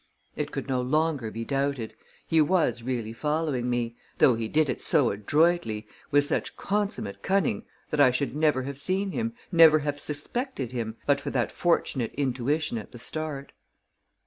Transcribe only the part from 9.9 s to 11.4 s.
suspected him, but for